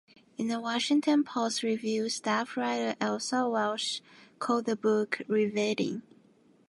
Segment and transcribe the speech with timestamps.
[0.35, 4.01] In a Washington Post review, staff writer Elsa Walsh
[4.39, 6.01] called the book "riveting".